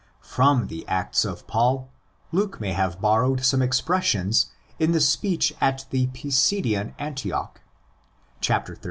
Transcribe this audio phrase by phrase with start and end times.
[0.23, 1.87] From the Acts of Paul
[2.31, 4.47] Luke may have borrowed some expressions
[4.79, 7.61] in the speech at the Pisidian Antioch
[8.43, 8.77] (xiii.